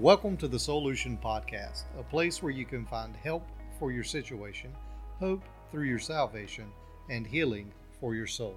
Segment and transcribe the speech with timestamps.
[0.00, 3.46] Welcome to the Solution Podcast, a place where you can find help
[3.78, 4.74] for your situation,
[5.18, 6.72] hope through your salvation,
[7.10, 8.56] and healing for your soul.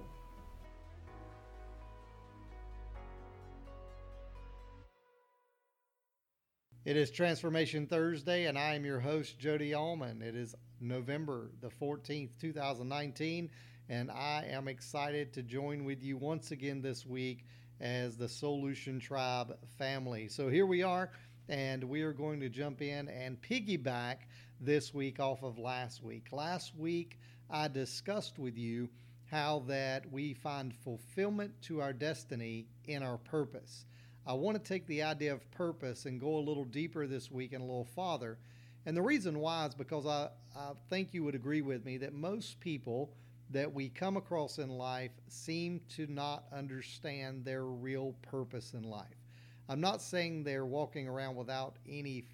[6.86, 10.22] It is Transformation Thursday, and I am your host, Jody Allman.
[10.22, 13.50] It is November the 14th, 2019,
[13.90, 17.44] and I am excited to join with you once again this week
[17.80, 20.28] as the Solution Tribe family.
[20.28, 21.10] So here we are,
[21.48, 24.16] and we are going to jump in and piggyback
[24.60, 26.28] this week off of last week.
[26.32, 27.18] Last week,
[27.50, 28.88] I discussed with you
[29.30, 33.84] how that we find fulfillment to our destiny in our purpose.
[34.26, 37.52] I want to take the idea of purpose and go a little deeper this week
[37.52, 38.38] and a little farther.
[38.86, 42.14] And the reason why is because I, I think you would agree with me that
[42.14, 43.12] most people
[43.50, 49.23] that we come across in life seem to not understand their real purpose in life.
[49.68, 52.26] I'm not saying they're walking around without any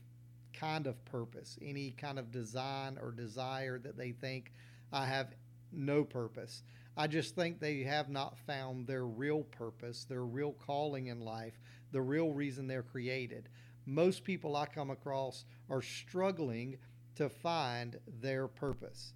[0.52, 4.52] kind of purpose, any kind of design or desire that they think
[4.92, 5.28] I have
[5.72, 6.62] no purpose.
[6.96, 11.58] I just think they have not found their real purpose, their real calling in life,
[11.92, 13.48] the real reason they're created.
[13.86, 16.76] Most people I come across are struggling
[17.14, 19.14] to find their purpose.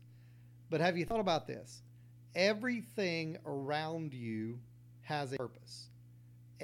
[0.71, 1.83] But have you thought about this?
[2.35, 4.59] Everything around you
[5.03, 5.89] has a purpose.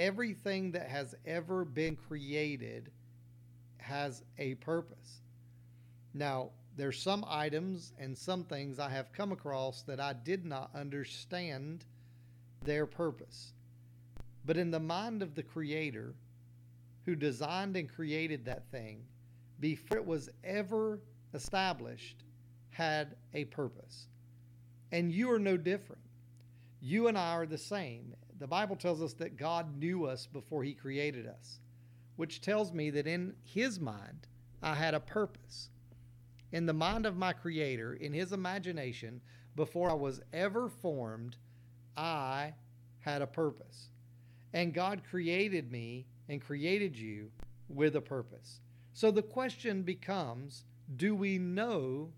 [0.01, 2.91] Everything that has ever been created
[3.77, 5.21] has a purpose.
[6.15, 10.71] Now, there's some items and some things I have come across that I did not
[10.75, 11.85] understand
[12.65, 13.53] their purpose.
[14.47, 16.15] But in the mind of the creator
[17.05, 19.05] who designed and created that thing
[19.61, 20.99] before it was ever
[21.35, 22.25] established
[22.71, 24.07] had a purpose.
[24.93, 26.01] And you are no different.
[26.81, 28.15] You and I are the same.
[28.41, 31.61] The Bible tells us that God knew us before He created us,
[32.17, 34.27] which tells me that in His mind,
[34.63, 35.71] I had a purpose.
[36.51, 39.21] In the mind of my Creator, in His imagination,
[39.55, 41.37] before I was ever formed,
[41.97, 42.55] I
[42.99, 43.91] had a purpose.
[44.53, 47.31] And God created me and created you
[47.69, 48.61] with a purpose.
[48.95, 50.65] So the question becomes
[50.97, 52.11] do we know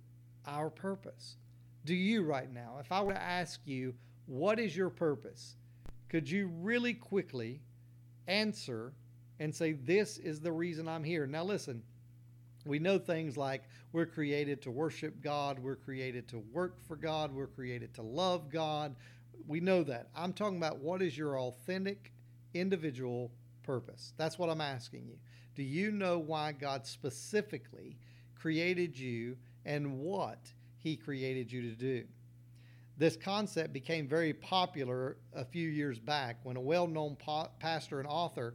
[0.47, 1.37] our purpose?
[1.85, 2.77] do you right now?
[2.81, 3.95] If I were to ask you,
[4.27, 5.57] what is your purpose?
[6.13, 7.63] Could you really quickly
[8.29, 8.93] answer
[9.41, 11.27] and say, This is the reason I'm here?
[11.27, 11.83] Now, listen,
[12.65, 13.63] we know things like
[13.93, 18.51] we're created to worship God, we're created to work for God, we're created to love
[18.51, 18.95] God.
[19.47, 20.11] We know that.
[20.15, 22.13] I'm talking about what is your authentic
[22.55, 24.13] individual purpose?
[24.19, 25.17] That's what I'm asking you.
[25.55, 27.97] Do you know why God specifically
[28.43, 32.05] created you and what he created you to do.
[32.99, 37.99] This concept became very popular a few years back when a well known po- pastor
[37.99, 38.55] and author,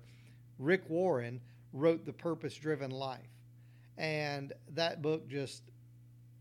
[0.59, 1.41] Rick Warren,
[1.73, 3.27] wrote The Purpose Driven Life.
[3.97, 5.63] And that book just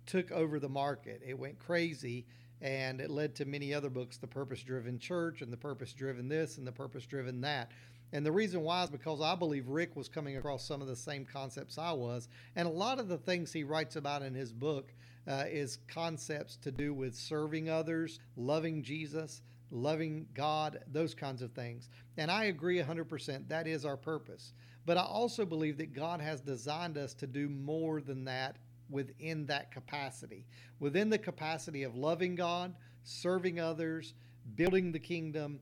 [0.04, 1.22] took over the market.
[1.26, 2.26] It went crazy
[2.60, 6.28] and it led to many other books The Purpose Driven Church and The Purpose Driven
[6.28, 7.70] This and The Purpose Driven That.
[8.12, 10.96] And the reason why is because I believe Rick was coming across some of the
[10.96, 12.28] same concepts I was.
[12.54, 14.92] And a lot of the things he writes about in his book
[15.26, 21.52] uh, is concepts to do with serving others, loving Jesus, loving God, those kinds of
[21.52, 21.88] things.
[22.16, 23.48] And I agree 100%.
[23.48, 24.52] That is our purpose.
[24.84, 28.56] But I also believe that God has designed us to do more than that
[28.88, 30.46] within that capacity.
[30.78, 34.14] Within the capacity of loving God, serving others,
[34.54, 35.58] building the kingdom,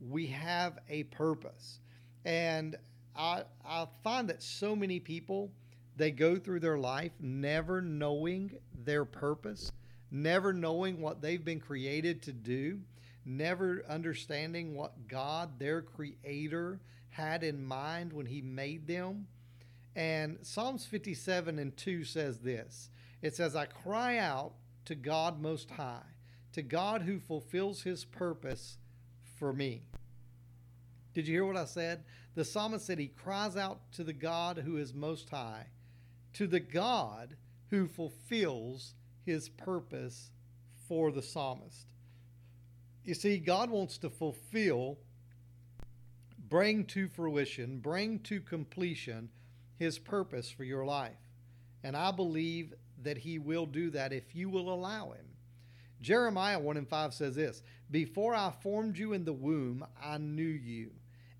[0.00, 1.80] we have a purpose.
[2.24, 2.76] And
[3.16, 5.50] I, I find that so many people,
[5.96, 8.52] they go through their life never knowing
[8.84, 9.72] their purpose,
[10.10, 12.80] never knowing what they've been created to do,
[13.24, 16.80] never understanding what God, their creator,
[17.10, 19.26] had in mind when he made them.
[19.96, 22.90] And Psalms 57 and 2 says this
[23.20, 24.52] It says, I cry out
[24.84, 26.06] to God Most High,
[26.52, 28.78] to God who fulfills his purpose
[29.38, 29.82] for me.
[31.14, 32.04] Did you hear what I said?
[32.34, 35.66] The psalmist said he cries out to the God who is Most High
[36.34, 37.36] to the God
[37.70, 38.94] who fulfills
[39.24, 40.30] his purpose
[40.86, 41.92] for the psalmist.
[43.04, 44.98] You see, God wants to fulfill,
[46.48, 49.30] bring to fruition, bring to completion
[49.76, 51.18] his purpose for your life.
[51.82, 55.26] And I believe that he will do that if you will allow him.
[56.00, 60.42] Jeremiah 1 and 5 says this Before I formed you in the womb, I knew
[60.42, 60.90] you.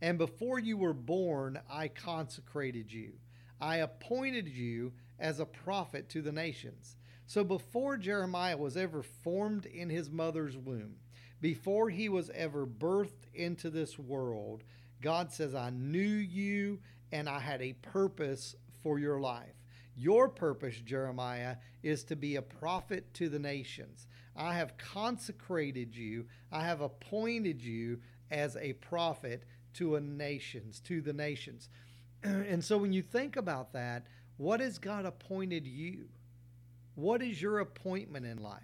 [0.01, 3.13] And before you were born, I consecrated you.
[3.61, 6.97] I appointed you as a prophet to the nations.
[7.27, 10.97] So before Jeremiah was ever formed in his mother's womb,
[11.41, 14.65] before he was ever birthed into this world,
[15.01, 16.81] God says, I knew you
[17.13, 19.58] and I had a purpose for your life.
[19.99, 24.07] Your purpose, Jeremiah, is to be a prophet to the nations.
[24.37, 27.99] I have consecrated you, I have appointed you
[28.31, 29.43] as a prophet
[29.75, 31.69] to a nations, to the nations.
[32.23, 34.07] and so when you think about that,
[34.37, 36.05] what has God appointed you?
[36.95, 38.63] What is your appointment in life?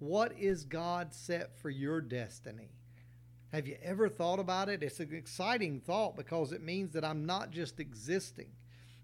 [0.00, 2.70] What is God set for your destiny?
[3.52, 4.82] Have you ever thought about it?
[4.82, 8.50] It's an exciting thought because it means that I'm not just existing.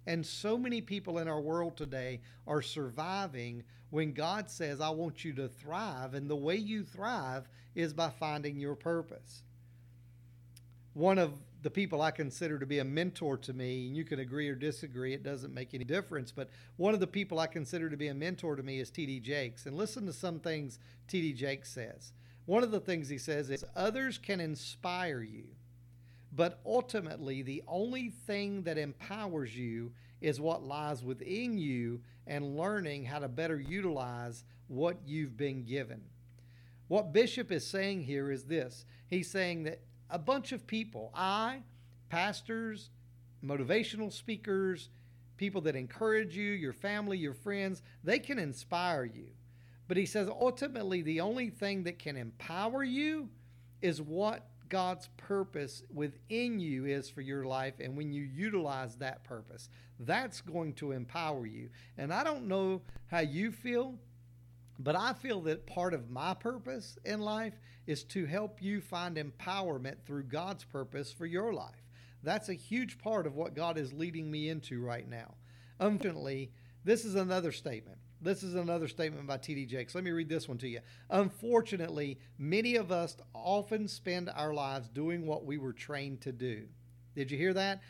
[0.07, 5.25] And so many people in our world today are surviving when God says, I want
[5.25, 6.15] you to thrive.
[6.15, 9.43] And the way you thrive is by finding your purpose.
[10.95, 11.33] One of
[11.63, 14.55] the people I consider to be a mentor to me, and you can agree or
[14.55, 18.09] disagree, it doesn't make any difference, but one of the people I consider to be
[18.09, 19.21] a mentor to me is T.D.
[19.21, 19.67] Jakes.
[19.67, 21.33] And listen to some things T.D.
[21.33, 22.13] Jakes says.
[22.45, 25.49] One of the things he says is others can inspire you,
[26.37, 29.91] but ultimately the only thing that empowers you
[30.21, 36.03] is what lies within you and learning how to better utilize what you've been given.
[36.89, 39.81] What Bishop is saying here is this he's saying that
[40.11, 41.63] a bunch of people, I,
[42.11, 42.91] pastors,
[43.45, 44.91] motivational speakers,
[45.37, 49.27] people that encourage you, your family, your friends, they can inspire you.
[49.89, 53.29] But he says ultimately, the only thing that can empower you
[53.81, 57.75] is what God's purpose within you is for your life.
[57.81, 59.69] And when you utilize that purpose,
[60.01, 61.71] that's going to empower you.
[61.97, 63.95] And I don't know how you feel,
[64.79, 67.55] but I feel that part of my purpose in life
[67.87, 71.87] is to help you find empowerment through God's purpose for your life.
[72.23, 75.35] That's a huge part of what God is leading me into right now.
[75.79, 76.51] Unfortunately,
[76.87, 77.99] this is another statement.
[78.23, 79.67] This is another statement by T.D.
[79.67, 79.95] Jakes.
[79.95, 80.79] Let me read this one to you.
[81.11, 86.69] Unfortunately, many of us often spend our lives doing what we were trained to do.
[87.17, 87.83] Did you hear that?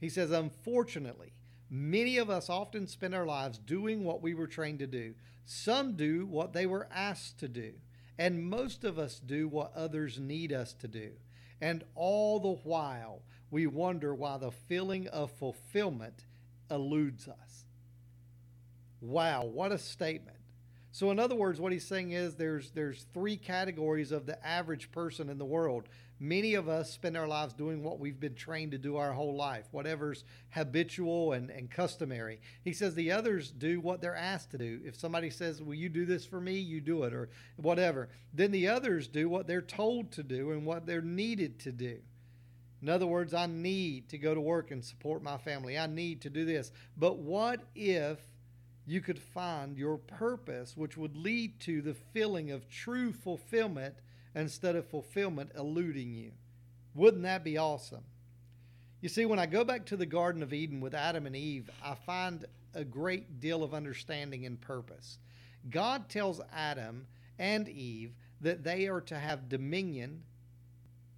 [0.00, 1.34] He says, Unfortunately,
[1.68, 5.14] many of us often spend our lives doing what we were trained to do.
[5.44, 7.74] Some do what they were asked to do,
[8.18, 11.10] and most of us do what others need us to do.
[11.60, 13.20] And all the while,
[13.50, 16.24] we wonder why the feeling of fulfillment
[16.70, 17.47] eludes us.
[19.00, 20.38] Wow, what a statement.
[20.90, 24.90] So in other words, what he's saying is there's there's three categories of the average
[24.90, 25.88] person in the world.
[26.20, 29.36] Many of us spend our lives doing what we've been trained to do our whole
[29.36, 32.40] life, whatever's habitual and, and customary.
[32.64, 34.80] He says the others do what they're asked to do.
[34.84, 36.58] If somebody says, Will you do this for me?
[36.58, 38.08] You do it, or whatever.
[38.34, 41.98] Then the others do what they're told to do and what they're needed to do.
[42.82, 45.78] In other words, I need to go to work and support my family.
[45.78, 46.72] I need to do this.
[46.96, 48.18] But what if
[48.88, 53.94] you could find your purpose, which would lead to the feeling of true fulfillment
[54.34, 56.32] instead of fulfillment eluding you.
[56.94, 58.04] Wouldn't that be awesome?
[59.00, 61.70] You see, when I go back to the Garden of Eden with Adam and Eve,
[61.84, 65.18] I find a great deal of understanding and purpose.
[65.70, 67.06] God tells Adam
[67.38, 70.22] and Eve that they are to have dominion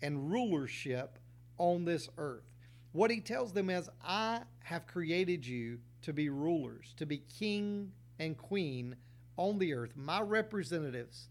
[0.03, 1.19] and rulership
[1.57, 2.45] on this earth.
[2.93, 7.93] What he tells them is, I have created you to be rulers, to be king
[8.19, 8.97] and queen
[9.37, 11.29] on the earth, my representatives,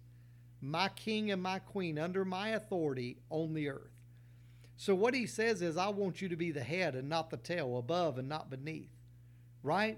[0.61, 3.93] my king and my queen under my authority on the earth.
[4.77, 7.37] So, what he says is, I want you to be the head and not the
[7.37, 8.89] tail, above and not beneath,
[9.61, 9.97] right?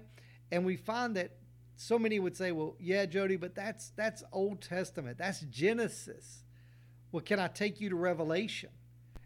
[0.50, 1.36] And we find that
[1.76, 6.44] so many would say, well, yeah, Jody, but that's, that's Old Testament, that's Genesis.
[7.12, 8.70] Well, can I take you to Revelation?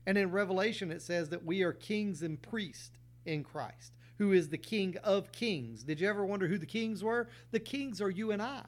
[0.06, 2.90] And in Revelation, it says that we are kings and priests
[3.24, 5.82] in Christ who is the King of kings.
[5.82, 7.28] Did you ever wonder who the kings were?
[7.50, 8.64] The kings are you and I.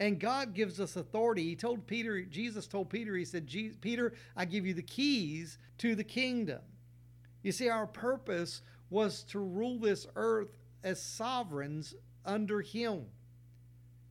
[0.00, 1.44] And God gives us authority.
[1.44, 3.48] He told Peter, Jesus told Peter, He said,
[3.80, 6.60] Peter, I give you the keys to the kingdom.
[7.42, 13.06] You see, our purpose was to rule this earth as sovereigns under Him,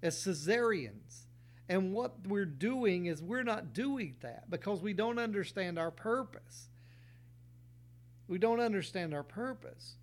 [0.01, 1.27] as Caesarians.
[1.67, 6.67] And what we're doing is we're not doing that because we don't understand our purpose.
[8.27, 9.95] We don't understand our purpose.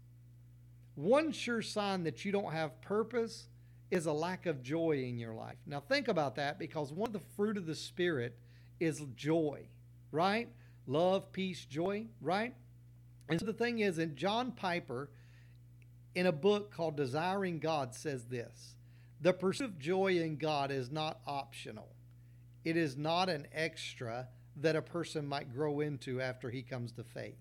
[0.98, 3.46] One sure sign that you don't have purpose
[3.88, 5.58] is a lack of joy in your life.
[5.64, 8.36] Now, think about that because one of the fruit of the Spirit
[8.80, 9.68] is joy,
[10.10, 10.48] right?
[10.88, 12.52] Love, peace, joy, right?
[13.28, 15.08] And so the thing is, in John Piper,
[16.16, 18.74] in a book called Desiring God, says this
[19.20, 21.94] The pursuit of joy in God is not optional,
[22.64, 24.26] it is not an extra
[24.56, 27.38] that a person might grow into after he comes to faith.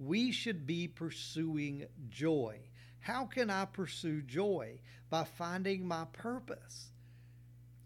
[0.00, 2.58] We should be pursuing joy.
[3.02, 4.78] How can I pursue joy?
[5.10, 6.92] By finding my purpose.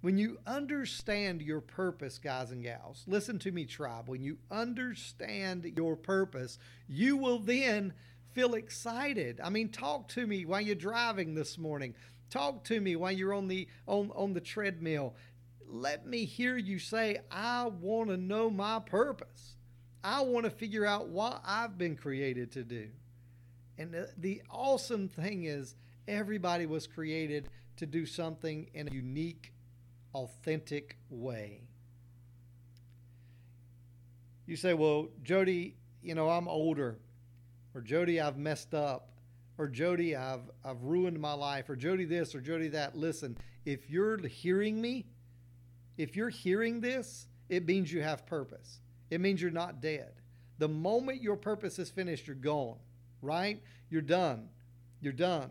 [0.03, 4.09] When you understand your purpose, guys and gals, listen to me, tribe.
[4.09, 7.95] When you understand your purpose, you will then
[8.33, 9.41] feel excited.
[9.43, 11.95] I mean, talk to me while you're driving this morning.
[12.29, 15.17] Talk to me while you're on the on, on the treadmill.
[15.67, 19.57] Let me hear you say, I want to know my purpose.
[20.05, 22.91] I want to figure out what I've been created to do.
[23.79, 25.75] And the, the awesome thing is,
[26.09, 29.53] everybody was created to do something in a unique,
[30.15, 31.63] authentic way.
[34.47, 36.99] You say, well, Jody, you know, I'm older,
[37.75, 39.11] or Jody, I've messed up,
[39.59, 42.97] or Jody, I've, I've ruined my life, or Jody this, or Jody that.
[42.97, 45.07] Listen, if you're hearing me,
[45.99, 48.81] if you're hearing this, it means you have purpose.
[49.11, 50.13] It means you're not dead.
[50.59, 52.77] The moment your purpose is finished, you're gone,
[53.27, 53.63] right?
[53.91, 54.49] You're done.
[55.01, 55.51] You're done.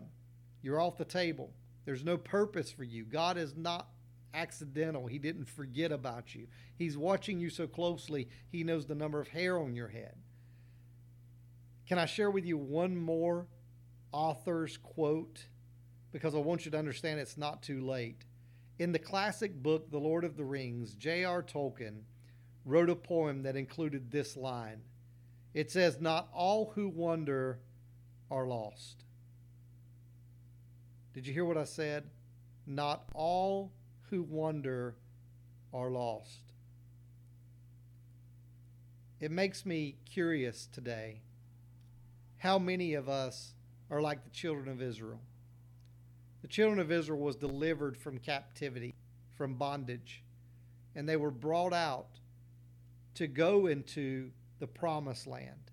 [0.62, 1.52] You're off the table.
[1.84, 3.04] There's no purpose for you.
[3.04, 3.88] God is not
[4.34, 5.06] accidental.
[5.06, 6.46] He didn't forget about you.
[6.76, 10.14] He's watching you so closely, He knows the number of hair on your head.
[11.86, 13.46] Can I share with you one more
[14.12, 15.46] author's quote?
[16.12, 18.24] Because I want you to understand it's not too late.
[18.78, 21.42] In the classic book, The Lord of the Rings, J.R.
[21.42, 22.02] Tolkien
[22.64, 24.82] wrote a poem that included this line.
[25.54, 27.60] It says, Not all who wander
[28.30, 29.04] are lost.
[31.14, 32.04] Did you hear what I said?
[32.66, 33.72] Not all
[34.10, 34.96] who wander
[35.72, 36.52] are lost.
[39.20, 41.22] It makes me curious today
[42.38, 43.54] how many of us
[43.90, 45.20] are like the children of Israel.
[46.42, 48.94] The children of Israel was delivered from captivity,
[49.36, 50.22] from bondage,
[50.94, 52.20] and they were brought out
[53.14, 55.70] to go into the promised land.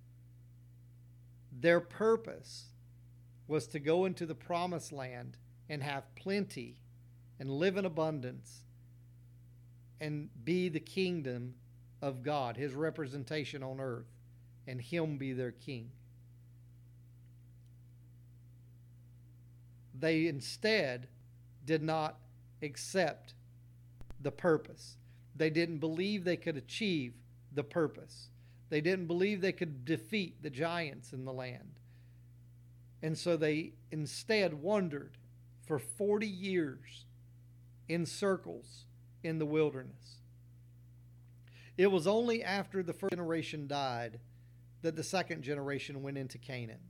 [1.60, 2.65] Their purpose
[3.48, 5.38] was to go into the promised land
[5.69, 6.81] and have plenty
[7.39, 8.63] and live in abundance
[10.00, 11.55] and be the kingdom
[12.01, 14.12] of God, his representation on earth,
[14.67, 15.91] and him be their king.
[19.98, 21.07] They instead
[21.65, 22.19] did not
[22.62, 23.36] accept
[24.22, 24.98] the purpose.
[25.36, 27.13] They didn't believe they could achieve
[27.53, 28.29] the purpose.
[28.74, 31.80] They didn't believe they could defeat the giants in the land.
[33.03, 35.15] And so they instead wandered
[35.68, 37.06] for 40 years
[37.88, 38.86] in circles
[39.22, 40.22] in the wilderness.
[41.77, 44.20] It was only after the first generation died
[44.82, 46.89] that the second generation went into Canaan.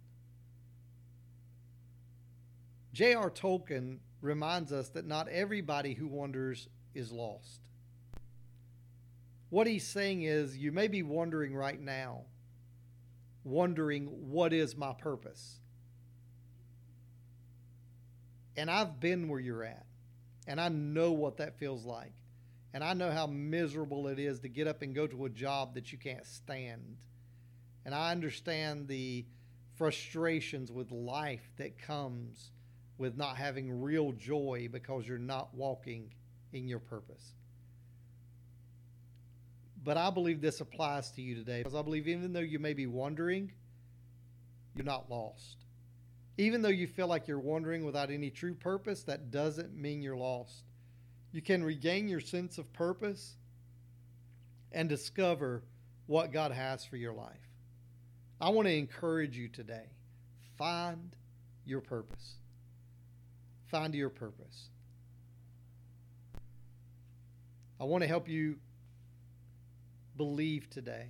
[2.94, 3.30] J.R.
[3.30, 7.60] Tolkien reminds us that not everybody who wanders is lost.
[9.54, 12.22] What he's saying is, you may be wondering right now,
[13.44, 15.60] wondering, what is my purpose?
[18.58, 19.86] And I've been where you're at,
[20.48, 22.14] and I know what that feels like.
[22.74, 25.76] And I know how miserable it is to get up and go to a job
[25.76, 26.98] that you can't stand.
[27.86, 29.24] And I understand the
[29.76, 32.50] frustrations with life that comes
[32.98, 36.12] with not having real joy because you're not walking
[36.54, 37.36] in your purpose.
[39.84, 42.74] But I believe this applies to you today because I believe even though you may
[42.74, 43.52] be wondering,
[44.76, 45.66] you're not lost.
[46.38, 50.18] Even though you feel like you're wandering without any true purpose, that doesn't mean you're
[50.18, 50.64] lost.
[51.32, 53.36] You can regain your sense of purpose
[54.72, 55.64] and discover
[56.08, 57.38] what God has for your life.
[58.42, 59.86] I want to encourage you today
[60.58, 61.16] find
[61.66, 62.36] your purpose.
[63.68, 64.70] Find your purpose.
[67.80, 68.58] I want to help you
[70.18, 71.08] believe today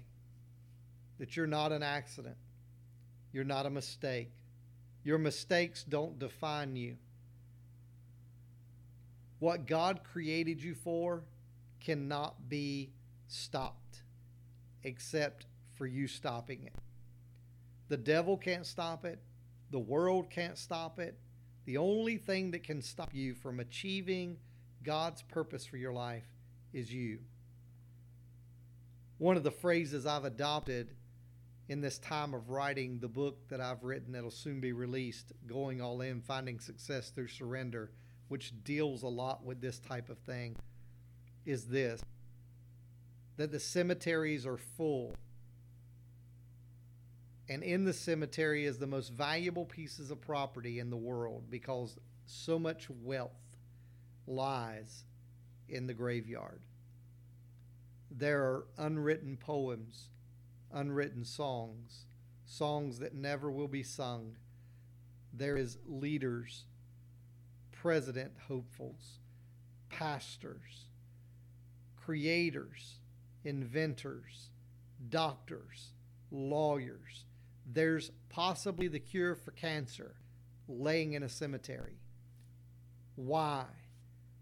[1.19, 2.37] that you're not an accident.
[3.31, 4.31] You're not a mistake.
[5.03, 6.97] Your mistakes don't define you.
[9.39, 11.23] What God created you for
[11.81, 12.91] cannot be
[13.27, 14.03] stopped
[14.83, 15.45] except
[15.75, 16.73] for you stopping it.
[17.89, 19.19] The devil can't stop it.
[19.71, 21.17] The world can't stop it.
[21.65, 24.37] The only thing that can stop you from achieving
[24.83, 26.27] God's purpose for your life
[26.73, 27.19] is you
[29.23, 30.95] one of the phrases I've adopted
[31.69, 35.81] in this time of writing the book that I've written that'll soon be released, Going
[35.81, 37.89] All In Finding Success Through Surrender,
[38.27, 40.57] which deals a lot with this type of thing,
[41.45, 42.01] is this
[43.37, 45.15] that the cemeteries are full.
[47.47, 51.95] And in the cemetery is the most valuable pieces of property in the world because
[52.25, 53.31] so much wealth
[54.27, 55.05] lies
[55.69, 56.59] in the graveyard
[58.15, 60.09] there are unwritten poems,
[60.71, 62.05] unwritten songs,
[62.45, 64.35] songs that never will be sung.
[65.33, 66.65] There is leaders,
[67.71, 69.19] president hopefuls,
[69.89, 70.85] pastors,
[71.95, 72.99] creators,
[73.43, 74.49] inventors,
[75.09, 75.93] doctors,
[76.31, 77.25] lawyers.
[77.65, 80.15] there's possibly the cure for cancer
[80.67, 81.97] laying in a cemetery.
[83.15, 83.65] Why?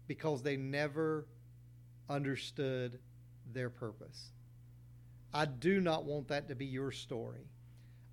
[0.06, 1.26] Because they never
[2.08, 2.98] understood
[3.54, 4.30] their purpose.
[5.32, 7.48] I do not want that to be your story.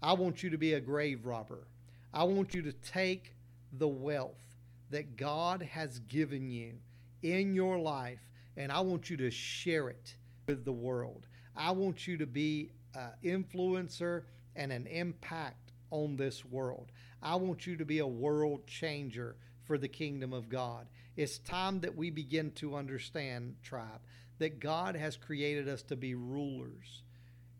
[0.01, 1.67] I want you to be a grave robber.
[2.13, 3.35] I want you to take
[3.73, 4.41] the wealth
[4.89, 6.73] that God has given you
[7.21, 8.19] in your life
[8.57, 10.15] and I want you to share it
[10.47, 11.27] with the world.
[11.55, 14.23] I want you to be an influencer
[14.55, 16.91] and an impact on this world.
[17.21, 20.87] I want you to be a world changer for the kingdom of God.
[21.15, 24.01] It's time that we begin to understand, tribe,
[24.39, 27.03] that God has created us to be rulers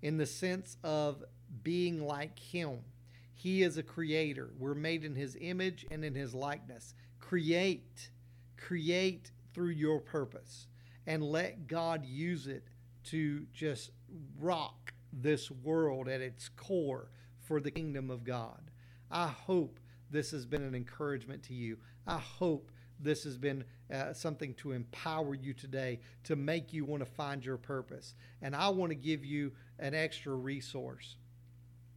[0.02, 1.24] in the sense of
[1.64, 2.80] being like Him.
[3.34, 4.50] He is a creator.
[4.58, 6.94] We're made in His image and in His likeness.
[7.20, 8.10] Create,
[8.58, 10.68] create through your purpose
[11.06, 12.68] and let God use it
[13.06, 13.92] to just
[14.40, 17.10] rock this world at its core
[17.42, 18.72] for the kingdom of God.
[19.10, 19.80] I hope
[20.12, 21.78] this has been an encouragement to you.
[22.06, 23.64] I hope this has been
[23.94, 28.14] uh, something to empower you today to make you want to find your purpose.
[28.42, 31.16] And I want to give you an extra resource.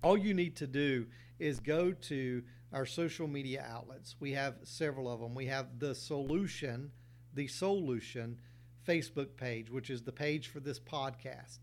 [0.02, 1.06] All you need to do
[1.38, 2.42] is go to
[2.72, 4.16] our social media outlets.
[4.20, 5.34] We have several of them.
[5.34, 6.90] We have the solution,
[7.34, 8.38] the solution
[8.86, 11.58] Facebook page, which is the page for this podcast.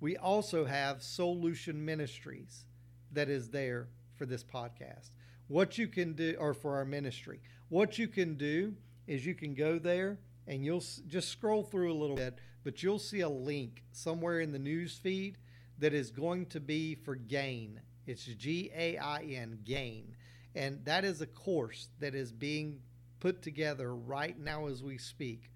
[0.00, 2.64] We also have Solution Ministries
[3.12, 5.10] that is there for this podcast.
[5.48, 7.40] What you can do, or for our ministry,
[7.74, 8.72] what you can do
[9.08, 10.16] is you can go there
[10.46, 14.52] and you'll just scroll through a little bit, but you'll see a link somewhere in
[14.52, 15.38] the news feed
[15.80, 17.80] that is going to be for GAIN.
[18.06, 20.14] It's G A I N, GAIN.
[20.54, 22.78] And that is a course that is being
[23.18, 25.50] put together right now as we speak.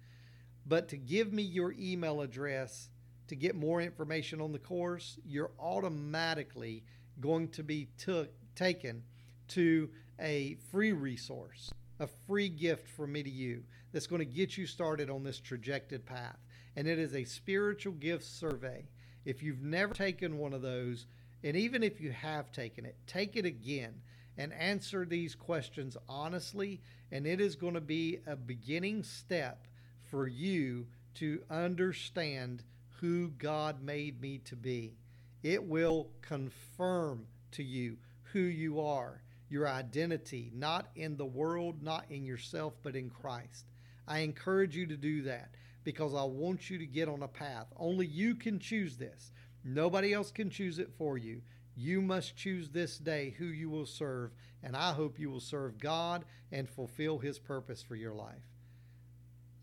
[0.65, 2.89] But to give me your email address
[3.29, 6.83] to get more information on the course, you're automatically
[7.21, 9.03] going to be took, taken
[9.49, 14.57] to a free resource, a free gift from me to you that's going to get
[14.57, 16.37] you started on this trajected path.
[16.75, 18.87] And it is a spiritual gift survey.
[19.25, 21.05] If you've never taken one of those,
[21.43, 23.95] and even if you have taken it, take it again
[24.37, 26.81] and answer these questions honestly.
[27.11, 29.67] And it is going to be a beginning step
[30.09, 32.63] for you to understand
[32.99, 34.95] who God made me to be.
[35.43, 37.97] It will confirm to you
[38.33, 43.65] who you are, your identity, not in the world, not in yourself, but in Christ.
[44.07, 47.67] I encourage you to do that because I want you to get on a path.
[47.77, 49.31] Only you can choose this.
[49.63, 51.41] Nobody else can choose it for you.
[51.75, 54.31] You must choose this day who you will serve,
[54.63, 58.43] and I hope you will serve God and fulfill His purpose for your life.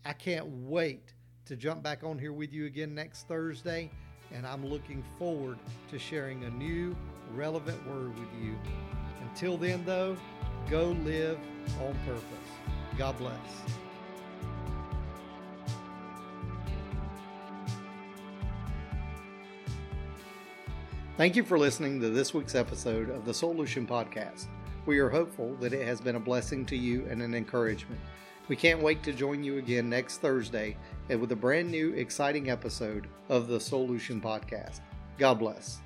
[0.03, 1.13] I can't wait
[1.45, 3.91] to jump back on here with you again next Thursday,
[4.33, 5.59] and I'm looking forward
[5.91, 6.95] to sharing a new,
[7.33, 8.55] relevant word with you.
[9.37, 10.17] Until then, though,
[10.67, 11.37] go live
[11.79, 12.23] on purpose.
[12.97, 13.35] God bless.
[21.17, 24.47] Thank you for listening to this week's episode of the Solution Podcast.
[24.87, 28.01] We are hopeful that it has been a blessing to you and an encouragement.
[28.47, 30.75] We can't wait to join you again next Thursday
[31.09, 34.79] and with a brand new, exciting episode of the Solution Podcast.
[35.19, 35.81] God bless.